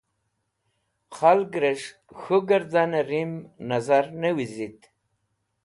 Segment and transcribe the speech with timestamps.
[1.15, 1.87] Khalgres̃h
[2.19, 3.33] K̃hu Gẽrdane Rim
[3.67, 4.79] Nazar Ne Visit